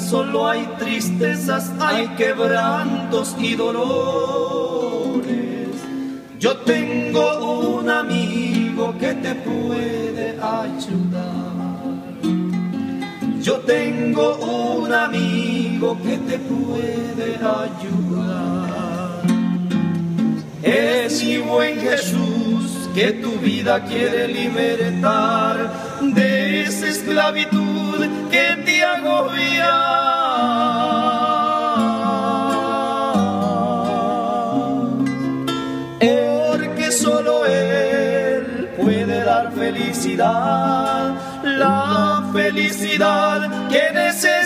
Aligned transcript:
solo 0.00 0.48
hay 0.48 0.66
tristezas, 0.78 1.72
hay 1.78 2.08
quebrantos 2.16 3.36
y 3.38 3.54
dolores. 3.54 5.28
Yo 6.38 6.56
tengo 6.58 7.76
un 7.78 7.88
amigo 7.88 8.94
que 8.98 9.14
te 9.14 9.34
puede 9.34 10.36
ayudar. 10.40 11.60
Yo 13.40 13.56
tengo 13.60 14.36
un 14.36 14.92
amigo 14.92 15.96
que 16.02 16.16
te 16.18 16.38
puede 16.38 17.36
ayudar. 17.36 19.22
Es 20.62 21.24
mi 21.24 21.38
buen 21.38 21.80
Jesús 21.80 22.88
que 22.94 23.12
tu 23.12 23.32
vida 23.38 23.84
quiere 23.84 24.28
libertar 24.28 25.72
de 26.00 26.29
esa 26.70 26.86
esclavitud 26.86 27.98
que 28.30 28.46
te 28.64 28.84
agobia. 28.84 29.72
Porque 35.98 36.92
solo 36.92 37.44
Él 37.44 38.68
puede 38.80 39.24
dar 39.24 39.50
felicidad, 39.52 41.14
la 41.42 42.30
felicidad 42.32 43.68
que 43.68 43.84
necesitas. 43.92 44.39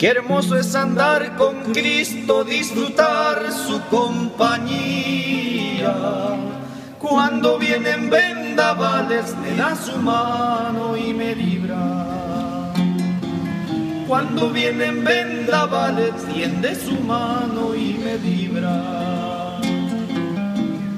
Qué 0.00 0.08
hermoso 0.08 0.56
es 0.56 0.74
andar 0.74 1.36
con 1.36 1.74
Cristo, 1.74 2.42
disfrutar 2.42 3.52
su 3.52 3.82
compañía. 3.90 5.94
Cuando 6.98 7.58
vienen 7.58 8.08
vendavales, 8.08 9.36
me 9.36 9.54
da 9.56 9.76
su 9.76 9.98
mano 9.98 10.96
y 10.96 11.12
me 11.12 11.36
libra. 11.36 12.72
Cuando 14.08 14.48
vienen 14.48 15.04
vendavales, 15.04 16.14
tiende 16.32 16.74
su 16.76 16.98
mano 17.00 17.74
y 17.74 18.00
me 18.02 18.16
libra. 18.16 19.60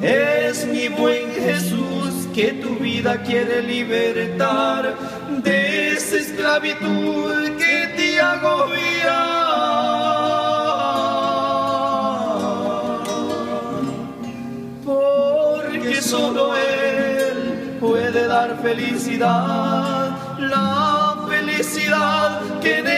Es 0.01 0.65
mi 0.65 0.87
buen 0.87 1.29
Jesús 1.33 2.29
que 2.33 2.53
tu 2.53 2.77
vida 2.77 3.21
quiere 3.25 3.63
libertar 3.63 4.95
de 5.43 5.95
esa 5.95 6.19
esclavitud 6.19 7.62
porque 14.85 16.03
solo 16.03 16.55
Él 16.57 17.77
puede 17.81 18.27
dar 18.27 18.59
felicidad, 18.63 20.11
la 20.39 21.17
felicidad 21.29 22.41
que 22.61 22.92